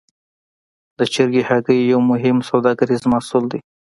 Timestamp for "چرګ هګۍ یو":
1.13-1.99